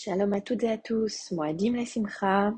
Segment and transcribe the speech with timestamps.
[0.00, 2.54] Shalom à toutes et à tous, moi Dim Simcha.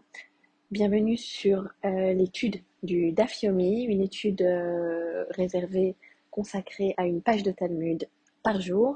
[0.70, 5.96] Bienvenue sur euh, l'étude du Daf Yomi, une étude euh, réservée,
[6.30, 8.06] consacrée à une page de Talmud
[8.42, 8.94] par jour.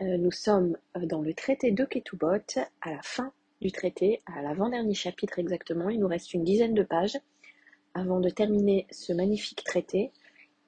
[0.00, 4.94] Euh, nous sommes dans le traité de Ketubot, à la fin du traité, à l'avant-dernier
[4.94, 5.90] chapitre exactement.
[5.90, 7.18] Il nous reste une dizaine de pages
[7.92, 10.12] avant de terminer ce magnifique traité.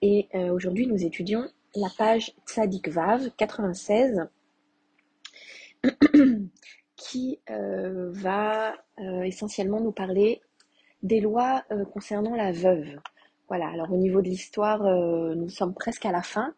[0.03, 4.27] Et aujourd'hui, nous étudions la page Tzadik Vav 96
[7.07, 10.41] qui euh, va euh, essentiellement nous parler
[11.03, 12.99] des lois euh, concernant la veuve.
[13.49, 14.83] Voilà, alors au niveau de l'histoire,
[15.37, 16.53] nous sommes presque à la fin,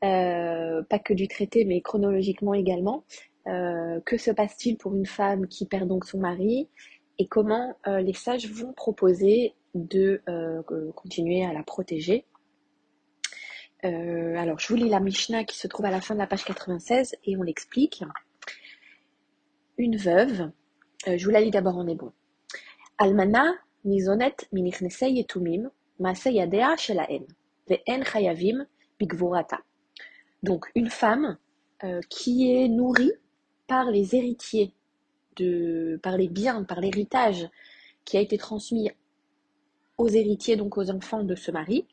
[0.00, 3.04] pas que du traité, mais chronologiquement également.
[3.44, 6.68] que se passe-t-il pour une femme qui perd donc son mari
[7.20, 10.22] et comment les sages vont proposer de
[10.96, 12.26] continuer à la protéger
[13.84, 16.44] alors, je vous lis la Mishnah qui se trouve à la fin de la page
[16.44, 18.02] 96 et on l'explique
[19.78, 20.50] une veuve,
[21.08, 22.12] euh, je vous la lis d'abord en hébreu.
[22.98, 27.24] Almana nizonet minichnesei yetumim maase yadea shelaen
[27.68, 28.66] ve'en chayavim
[28.98, 29.60] bigvorata.
[30.42, 31.38] Donc une femme
[31.82, 33.12] euh, qui est nourrie
[33.66, 34.72] par les héritiers,
[35.36, 37.48] de, par les biens, par l'héritage
[38.04, 38.90] qui a été transmis
[39.96, 41.86] aux héritiers, donc aux enfants de ce mari,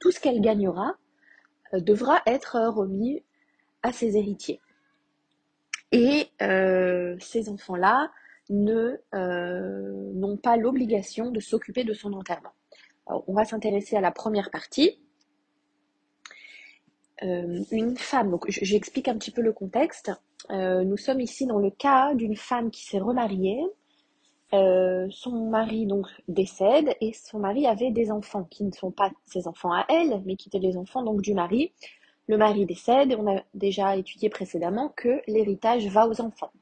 [0.00, 0.96] tout ce qu'elle gagnera
[1.74, 3.22] euh, devra être remis
[3.82, 4.60] à ses héritiers.
[5.92, 8.10] Et euh, ces enfants-là
[8.50, 12.52] euh, n'ont pas l'obligation de s'occuper de son enterrement.
[13.06, 15.00] on va s'intéresser à la première partie.
[17.22, 20.12] Euh, une femme, donc j'explique un petit peu le contexte.
[20.50, 23.62] nous sommes ici dans le cas d'une femme qui s'est remariée.
[24.52, 29.46] son mari donc décède et son mari avait des enfants qui ne sont pas ses
[29.48, 31.72] enfants à elle, mais qui étaient les enfants donc du mari
[32.30, 36.52] le mari décède, et on a déjà étudié précédemment que l'héritage va aux enfants.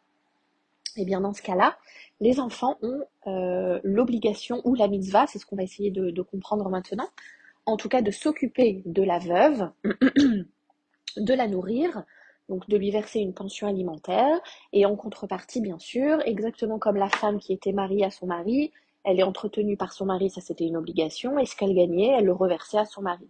[0.96, 1.76] Et eh bien dans ce cas-là,
[2.20, 6.70] les enfants ont euh, l'obligation ou la mitzvah, c'est ce qu'on va essayer de, comprendre
[6.70, 7.08] maintenant,
[7.66, 9.70] en tout cas de s'occuper de la veuve,
[11.18, 12.02] de la nourrir,
[12.48, 14.40] donc de lui verser une pension alimentaire,
[14.72, 18.72] et en contrepartie, bien sûr, exactement comme la femme qui était mariée à son mari,
[19.04, 22.24] elle est entretenue par son mari, ça c'était une obligation, et ce qu'elle gagnait, elle
[22.24, 23.28] le reversait à son mari.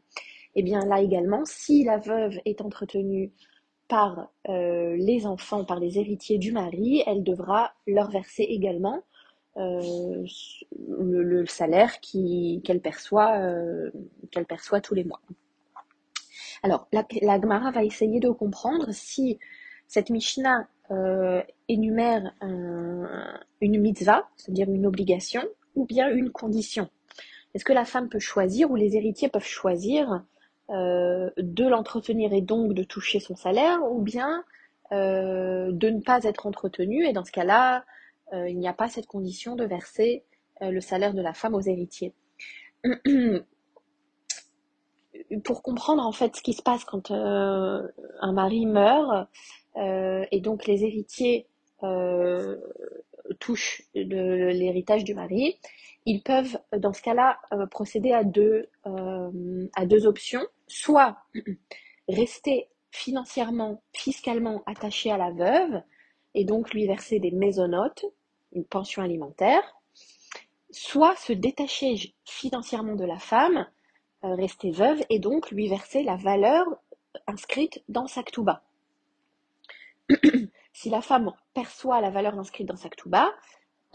[0.54, 3.32] Et eh bien là également, si la veuve est entretenue
[3.88, 9.02] par euh, les enfants, par les héritiers du mari, elle devra leur verser également
[9.56, 10.24] euh,
[10.76, 13.90] le, salaire qu'elle perçoit, euh,
[14.30, 15.20] qu'elle perçoit tous les mois.
[16.62, 19.38] Alors, la, la Gemara va essayer de comprendre si
[19.86, 20.68] cette Mishnah
[21.68, 22.34] énumère
[23.60, 25.42] une mitzvah, c'est-à-dire une obligation,
[25.74, 26.88] ou bien une condition.
[27.54, 30.24] Est-ce que la femme peut choisir ou les héritiers peuvent choisir
[30.70, 34.44] euh, de l'entretenir et donc de toucher son salaire, ou bien
[34.92, 37.86] euh, de ne pas être entretenu, et dans ce cas-là,
[38.34, 40.24] euh, il n'y a pas cette condition de verser
[40.60, 42.12] le salaire de la femme aux héritiers.
[45.44, 49.28] Pour comprendre en fait ce qui se passe quand un mari meurt,
[49.76, 51.46] et donc les héritiers
[53.38, 55.60] touchent l'héritage du mari,
[56.06, 57.38] ils peuvent dans ce cas-là
[57.70, 61.18] procéder à deux, à deux options soit
[62.08, 65.82] rester financièrement, fiscalement attaché à la veuve
[66.34, 68.04] et donc lui verser des mésonotes,
[68.52, 69.62] une pension alimentaire,
[70.70, 73.66] soit se détacher financièrement de la femme,
[74.24, 76.66] euh, rester veuve et donc lui verser la valeur
[77.26, 78.62] inscrite dans sa ktouba.
[80.72, 83.32] si la femme perçoit la valeur inscrite dans sa ktouba,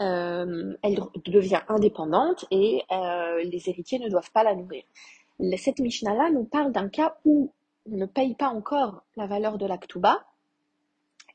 [0.00, 4.82] euh, elle devient indépendante et euh, les héritiers ne doivent pas la nourrir
[5.56, 7.52] cette Mishnah-là nous parle d'un cas où
[7.90, 10.24] on ne paye pas encore la valeur de l'actuba,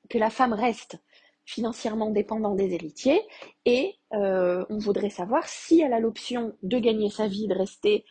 [0.10, 1.00] que la femme reste
[1.46, 3.22] financièrement dépendante des héritiers,
[3.66, 8.06] et euh, on voudrait savoir si elle a l'option de gagner sa vie, de rester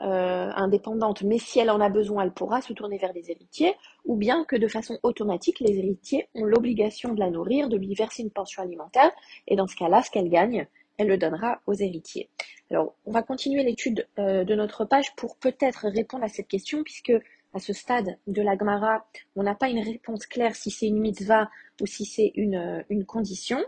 [0.00, 3.74] euh, indépendante, mais si elle en a besoin, elle pourra se tourner vers les héritiers,
[4.04, 7.94] ou bien que de façon automatique, les héritiers ont l'obligation de la nourrir, de lui
[7.94, 9.12] verser une pension alimentaire,
[9.46, 10.66] et dans ce cas-là, ce qu'elle gagne,
[11.00, 12.28] elle le donnera aux héritiers.
[12.70, 16.82] Alors, on va continuer l'étude euh, de notre page pour peut-être répondre à cette question,
[16.82, 17.12] puisque
[17.54, 21.00] à ce stade de la Gemara, on n'a pas une réponse claire si c'est une
[21.00, 21.48] mitzvah
[21.80, 23.58] ou si c'est une, euh, condition.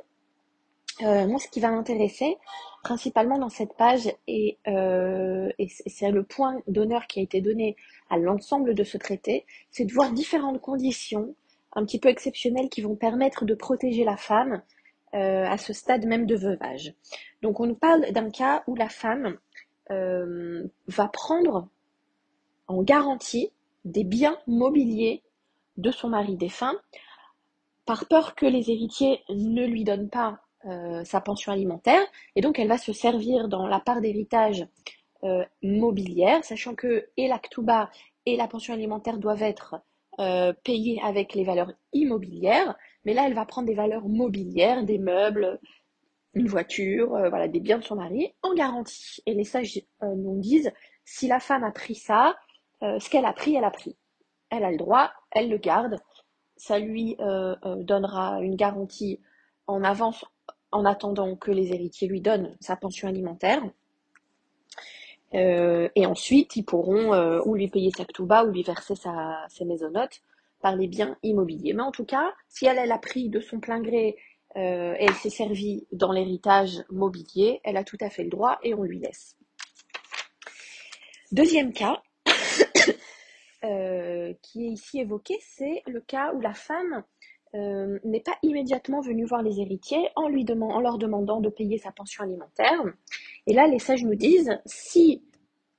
[1.00, 2.36] Euh, moi, ce qui va m'intéresser
[2.84, 4.58] principalement dans cette page, et
[5.86, 7.76] c'est le point d'honneur qui a été donné
[8.10, 11.34] à l'ensemble de ce traité, c'est de voir différentes conditions
[11.74, 14.62] un petit peu exceptionnelles qui vont permettre de protéger la femme
[15.14, 16.94] euh, à ce stade même de veuvage.
[17.42, 19.36] Donc on nous parle d'un cas où la femme
[19.90, 21.68] euh, va prendre
[22.66, 23.52] en garantie
[23.84, 25.22] des biens mobiliers
[25.76, 26.74] de son mari défunt
[27.84, 32.58] par peur que les héritiers ne lui donnent pas euh, sa pension alimentaire, et donc
[32.58, 34.66] elle va se servir dans la part d'héritage
[35.62, 37.90] mobilière, sachant que et l'actuba
[38.26, 39.76] et la pension alimentaire doivent être
[40.64, 45.60] payées avec les valeurs immobilières, mais là elle va prendre des valeurs mobilières, des meubles,
[46.34, 49.22] une voiture, voilà, des biens de son mari en garantie.
[49.26, 50.72] Et les sages nous disent
[51.04, 52.36] si la femme a pris ça,
[52.80, 53.96] ce qu'elle a pris, elle a pris.
[54.48, 56.00] Elle a le droit, elle le garde.
[56.56, 57.18] Ça lui
[57.80, 59.20] donnera une garantie
[59.66, 60.24] en avance
[60.72, 63.62] en attendant que les héritiers lui donnent sa pension alimentaire.
[65.34, 69.46] Euh, et ensuite, ils pourront euh, ou lui payer sa ktouba ou lui verser sa,
[69.48, 70.20] ses maisonnotes
[70.62, 71.74] par les biens immobiliers.
[71.74, 74.16] Mais en tout cas, si elle, a pris de son plein gré
[74.54, 78.74] euh, elle s'est servie dans l'héritage mobilier, elle a tout à fait le droit et
[78.74, 79.36] on lui laisse.
[81.30, 82.02] Deuxième cas,
[84.42, 87.02] qui est ici évoqué, c'est le cas où la femme
[87.54, 92.24] euh, n'est pas immédiatement venu voir les héritiers en, leur demandant de payer sa pension
[92.24, 92.82] alimentaire.
[93.46, 95.22] Et là, les sages nous disent, si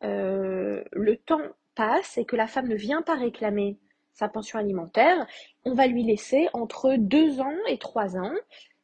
[0.04, 1.42] euh, le temps
[1.74, 3.80] passe et que la femme ne vient pas réclamer
[4.14, 5.26] sa pension alimentaire,
[5.66, 8.34] on va lui laisser entre deux ans et trois ans,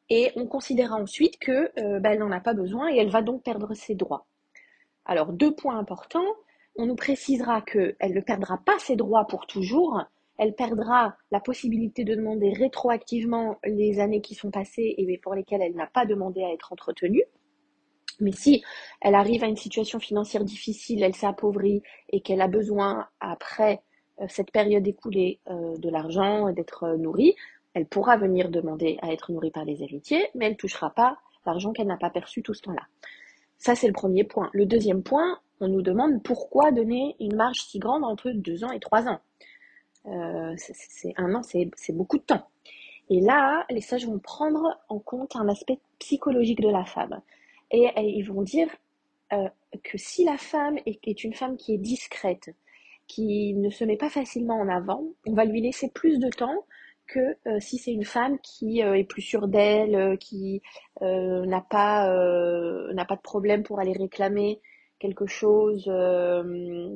[0.10, 3.44] et on considérera ensuite que euh, bah, n'en a pas besoin et elle va donc
[3.44, 4.26] perdre ses droits.
[5.06, 6.36] Alors deux points importants.
[6.76, 10.02] On nous précisera qu'elle ne perdra pas ses droits pour toujours,
[10.40, 15.62] elle perdra la possibilité de demander rétroactivement les années qui sont passées et pour lesquelles
[15.62, 17.24] elle n'a pas demandé à être entretenue.
[18.22, 18.64] Mais si
[19.02, 23.81] elle arrive à une situation financière difficile, elle s'appauvrit et qu'elle a besoin, après
[24.27, 27.36] cette période écoulée, euh, de l'argent, et d'être euh, nourrie,
[27.74, 31.18] elle pourra venir demander à être nourrie par les héritiers, mais elle ne touchera pas
[31.45, 32.83] l'argent qu'elle n'a pas perçu tout ce temps-là.
[33.57, 34.50] Ça, c'est le premier point.
[34.54, 38.71] Le deuxième point, on nous demande pourquoi donner une marge si grande entre deux ans
[38.71, 39.19] et trois ans.
[40.06, 40.56] Euh,
[41.18, 42.48] un an, c'est beaucoup de temps.
[43.10, 47.21] Et là, les sages vont prendre en compte un aspect psychologique de la femme.
[47.71, 48.69] Et, ils vont dire
[49.33, 49.50] euh,
[49.83, 52.51] que si la femme est, une femme qui est discrète,
[53.10, 56.66] qui ne se met pas facilement en avant, on va lui laisser plus de temps
[57.08, 60.62] que euh, si c'est une femme qui est plus sûre d'elle, qui
[61.02, 62.08] n'a pas
[62.94, 64.62] n'a pas de problème pour aller réclamer
[65.00, 65.92] quelque chose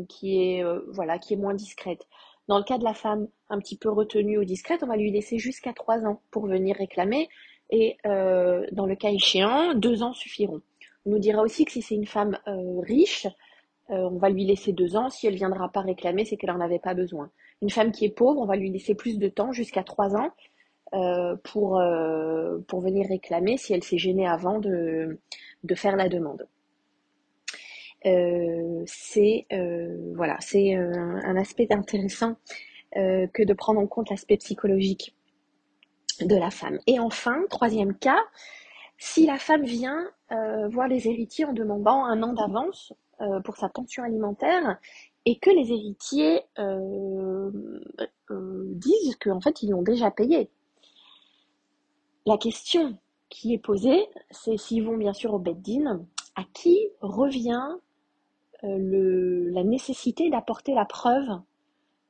[0.08, 2.08] qui est voilà qui est moins discrète.
[2.48, 5.12] Dans le cas de la femme un petit peu retenue ou discrète, on va lui
[5.12, 7.30] laisser jusqu'à trois ans pour venir réclamer.
[7.70, 10.62] Et euh, dans le cas échéant, deux ans suffiront.
[11.06, 13.28] On nous dira aussi que si c'est une femme euh, riche,
[13.90, 15.10] euh, on va lui laisser deux ans.
[15.10, 17.30] Si elle ne viendra pas réclamer, c'est qu'elle n'en avait pas besoin.
[17.62, 20.30] Une femme qui est pauvre, on va lui laisser plus de temps, jusqu'à trois ans,
[21.44, 21.82] pour,
[22.68, 25.20] pour venir réclamer si elle s'est gênée avant de,
[25.64, 26.48] de faire la demande.
[28.06, 30.92] Euh, c'est euh, voilà, c'est euh,
[31.24, 32.36] un aspect intéressant
[32.96, 35.16] que de prendre en compte l'aspect psychologique
[36.22, 36.78] de la femme.
[36.86, 38.22] Et enfin, troisième cas,
[39.00, 40.12] si la femme vient
[40.70, 42.94] voir les héritiers en demandant un an d'avance
[43.44, 44.78] pour sa pension alimentaire
[45.26, 46.42] et que les héritiers
[48.76, 50.50] disent qu'en fait ils l'ont déjà payé.
[52.26, 52.98] La question
[53.30, 57.78] qui est posée, c'est s'ils vont bien sûr au Beddin, à qui revient
[58.64, 61.28] euh, la nécessité d'apporter la preuve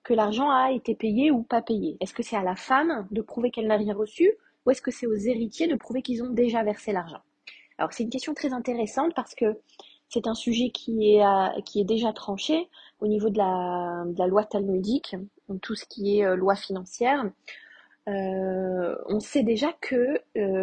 [0.03, 1.97] que l'argent a été payé ou pas payé?
[1.99, 4.33] Est-ce que c'est à la femme de prouver qu'elle n'a rien reçu
[4.65, 7.21] ou est-ce que c'est aux héritiers de prouver qu'ils ont déjà versé l'argent?
[7.83, 9.59] Alors c'est une question très intéressante parce que
[10.07, 12.69] c'est un sujet qui est, euh, déjà tranché
[13.01, 15.17] au niveau de la, loi talmudique,
[15.61, 17.29] tout ce qui est euh, loi financière.
[18.07, 20.17] on sait déjà que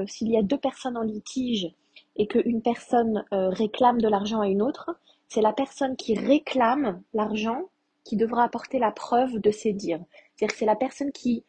[0.06, 1.70] s'il y a deux personnes en litige
[2.16, 4.96] et qu'une personne réclame de l'argent à une autre,
[5.28, 7.68] c'est la personne qui réclame l'argent
[8.02, 10.02] qui devra apporter la preuve de ses dires.
[10.36, 11.44] C'est-à-dire que c'est la personne qui,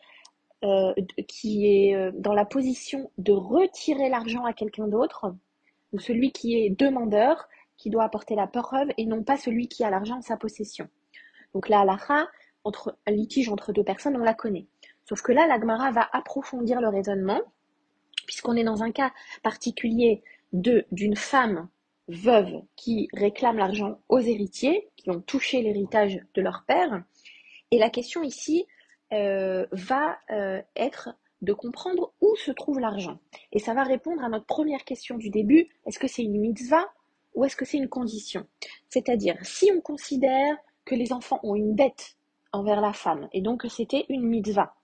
[0.64, 0.94] euh,
[1.28, 5.34] qui est euh, dans la position de retirer l'argent à quelqu'un d'autre,
[5.94, 9.84] ou celui qui est demandeur, qui doit apporter la preuve, et non pas celui qui
[9.84, 10.88] a l'argent en sa possession.
[11.54, 11.98] Donc là, la
[12.64, 14.68] entre un litige entre deux personnes, on la connaît.
[15.06, 17.42] Sauf que là, l'Agmara va approfondir le raisonnement,
[18.28, 19.12] puisqu'on est dans un cas
[19.44, 21.70] particulier d'une femme
[22.08, 27.04] veuves qui réclament l'argent aux héritiers, qui ont touché l'héritage de leur père.
[27.72, 28.66] Et la question ici
[29.14, 31.10] euh, va euh, être
[31.42, 33.20] de comprendre où se trouve l'argent.
[33.52, 36.88] Et ça va répondre à notre première question du début, est-ce que c'est une mitzvah
[37.34, 38.46] ou est-ce que c'est une condition?
[38.90, 42.18] C'est-à-dire, si on considère que les enfants ont une dette
[42.52, 44.76] envers la femme, et donc que c'était une mitzvah,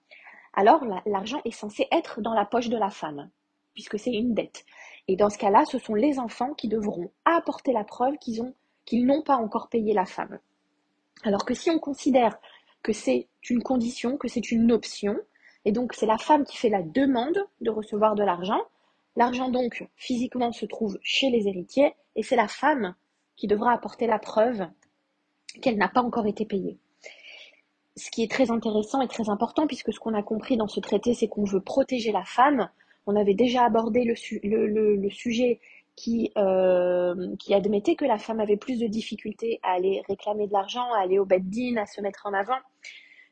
[0.54, 3.30] alors l'argent est censé être dans la poche de la femme,
[3.74, 4.64] puisque c'est une dette.
[5.06, 8.54] Et dans ce cas-là, ce sont les enfants qui devront apporter la preuve qu'ils ont
[8.88, 10.38] qu'ils n'ont pas encore payé la femme.
[11.22, 12.38] Alors que si on considère
[12.82, 15.18] que c'est une condition, que c'est une option,
[15.68, 18.62] Et donc, c'est la femme qui fait la demande de recevoir de l'argent.
[19.16, 22.94] L'argent, donc, physiquement, se trouve chez les héritiers, et c'est la femme
[23.36, 24.66] qui devra apporter la preuve
[25.60, 26.78] qu'elle n'a pas encore été payée.
[27.96, 30.80] Ce qui est très intéressant et très important, puisque ce qu'on a compris dans ce
[30.80, 32.70] traité, c'est qu'on veut protéger la femme.
[33.06, 35.60] On avait déjà abordé le, sujet
[35.96, 40.52] qui, euh, qui admettait que la femme avait plus de difficultés à aller réclamer de
[40.54, 41.44] l'argent, à aller au bed
[41.76, 42.56] à se mettre en avant.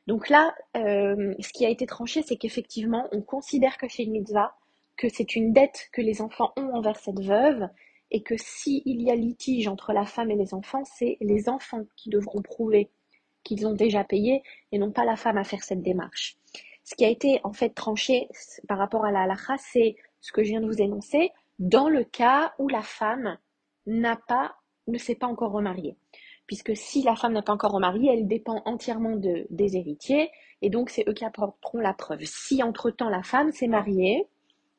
[0.07, 4.13] Donc là, euh, ce qui a été tranché, c'est qu'effectivement, on considère que c'est une
[4.13, 4.55] mitzvah,
[4.95, 7.67] que c'est une dette que les enfants ont envers cette veuve,
[8.09, 11.83] et que s'il y a litige entre la femme et les enfants, c'est les enfants
[11.97, 12.89] qui devront prouver
[13.43, 16.37] qu'ils ont déjà payé et non pas la femme à faire cette démarche.
[16.85, 18.29] Ce qui a été en fait tranché
[18.67, 22.05] par rapport à la halakha, c'est ce que je viens de vous énoncer, dans le
[22.05, 23.37] cas où la femme
[23.85, 24.55] n'a pas,
[24.87, 25.97] ne s'est pas encore remariée
[26.47, 30.69] puisque si la femme n'est pas encore remariée, elle dépend entièrement de, des héritiers, et
[30.69, 32.21] donc c'est eux qui apporteront la preuve.
[32.23, 34.25] Si entre-temps la femme s'est mariée,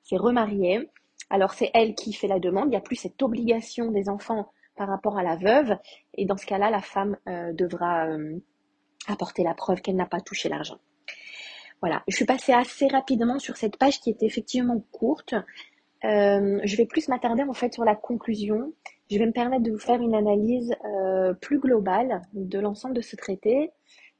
[0.03, 0.91] s'est remariée,
[1.31, 4.51] alors c'est elle qui fait la demande, il n'y a plus cette obligation des enfants
[4.77, 5.77] par rapport à la veuve,
[6.15, 8.39] et dans ce cas-là, la femme euh, devra euh,
[9.07, 10.79] apporter la preuve qu'elle n'a pas touché l'argent.
[11.81, 15.35] Voilà, je suis passée assez rapidement sur cette page qui est effectivement courte.
[16.05, 18.73] Euh, je vais plus m'attarder en fait sur la conclusion
[19.11, 23.01] je vais me permettre de vous faire une analyse euh, plus globale de l'ensemble de
[23.01, 23.71] ce traité,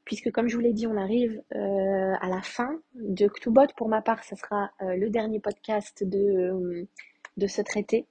[0.03, 3.67] puisque comme je vous l'ai dit, on arrive euh, à la fin de Ktubot.
[3.77, 6.87] Pour ma part, ce sera euh, le dernier podcast de,
[7.47, 8.07] ce traité.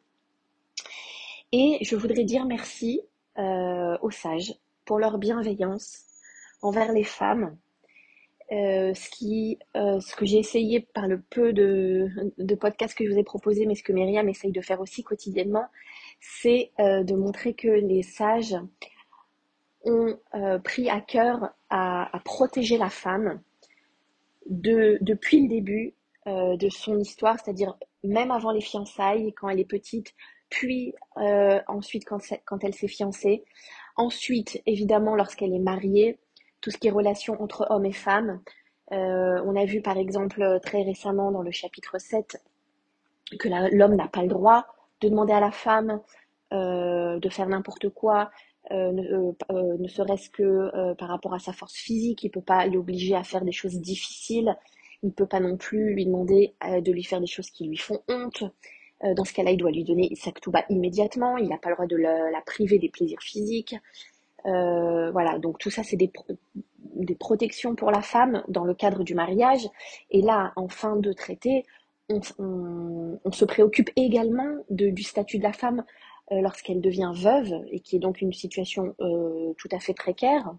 [1.50, 3.00] Et je voudrais dire merci
[3.36, 4.52] aux sages
[4.84, 6.02] pour leur bienveillance
[6.60, 7.56] envers les femmes.
[8.50, 12.08] ce, que j'ai essayé par le peu de,
[12.38, 15.04] de podcasts que je vous ai proposé, mais ce que Myriam essaye de faire aussi
[15.04, 15.66] quotidiennement,
[16.20, 18.56] c'est euh, de montrer que les sages
[19.84, 23.40] ont euh, pris à cœur à, protéger la femme
[24.46, 25.94] depuis le début
[26.26, 30.14] euh, de son histoire, c'est-à-dire même avant les fiançailles, quand elle est petite,
[30.48, 30.94] puis
[31.66, 33.44] ensuite quand, quand elle s'est fiancée,
[33.96, 36.18] ensuite évidemment lorsqu'elle est mariée,
[36.62, 38.40] tout ce qui est relation entre hommes et femmes.
[38.90, 42.38] on a vu par exemple très récemment dans le chapitre 7
[43.38, 44.66] que l'homme n'a pas le droit
[45.00, 46.00] de demander à la femme
[46.52, 48.30] euh, de faire n'importe quoi,
[48.70, 48.92] euh,
[49.50, 53.22] euh, ne, serait-ce que par rapport à sa force physique, il peut pas l'obliger à
[53.22, 54.56] faire des choses difficiles,
[55.02, 57.76] il ne peut pas non plus lui demander de lui faire des choses qui lui
[57.76, 58.44] font honte.
[59.14, 61.86] dans ce cas-là, il doit lui donner sa ktouba immédiatement, il n'a pas le droit
[61.86, 63.76] de la, priver des plaisirs physiques.
[64.44, 66.10] voilà, donc tout ça, c'est des,
[66.94, 69.68] des protections pour la femme dans le cadre du mariage.
[70.10, 71.64] Et là, en fin de traité,
[72.08, 75.84] on, se préoccupe également du statut de la femme
[76.32, 80.54] euh, lorsqu'elle devient veuve, et qui est donc une situation euh, tout à fait précaire.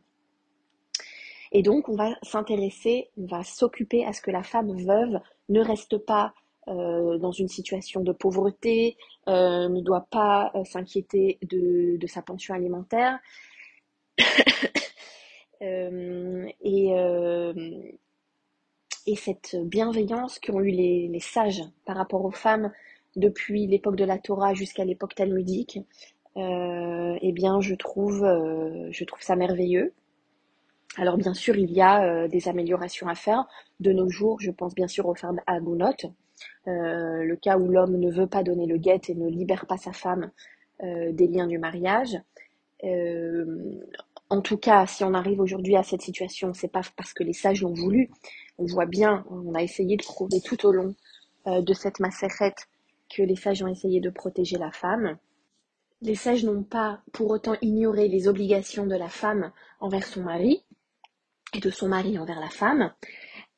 [1.51, 5.61] Et donc, on va s'intéresser, on va s'occuper à ce que la femme veuve ne
[5.61, 6.33] reste pas
[6.67, 13.19] euh, dans une situation de pauvreté, ne doit pas s'inquiéter de, de, sa pension alimentaire.
[19.09, 22.71] et cette bienveillance qu'ont eu les, sages par rapport aux femmes
[23.15, 25.79] depuis l'époque de la Torah jusqu'à l'époque talmudique,
[26.37, 29.93] euh, eh bien, je trouve, euh, je trouve ça merveilleux.
[30.97, 33.47] Alors, bien sûr, il y a euh, des améliorations à faire.
[33.79, 38.11] De nos jours, je pense bien sûr aux femmes à le cas où l'homme ne
[38.11, 40.29] veut pas donner le guet et ne libère pas sa femme
[40.81, 42.15] des liens du mariage.
[44.29, 47.33] En tout cas, si on arrive aujourd'hui à cette situation, c'est pas parce que les
[47.33, 48.11] sages l'ont voulu,
[48.59, 50.95] on voit bien, on a essayé de prouver tout au long
[51.47, 52.67] euh, de cette macérette
[53.09, 55.17] que les sages ont essayé de protéger la femme.
[56.01, 60.63] Les sages n'ont pas pour autant ignoré les obligations de la femme envers son mari
[61.53, 62.93] et de son mari envers la femme.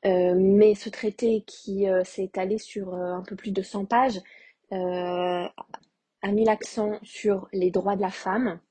[0.05, 4.21] Euh, mais ce traité qui euh, s'est étalé sur un peu plus de 100 pages
[4.71, 8.61] a mis l'accent sur les droits de la femme.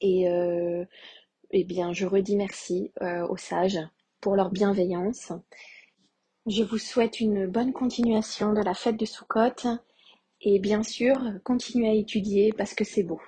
[0.00, 0.26] Et
[1.50, 2.92] eh bien, je redis merci
[3.28, 3.80] aux sages
[4.20, 5.32] pour leur bienveillance.
[6.46, 9.78] Je vous souhaite une bonne continuation de la fête de Soukhot
[10.42, 13.20] et bien sûr, continuez à étudier parce que c'est beau.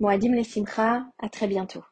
[0.00, 1.84] Moadim Simcha, à très bientôt.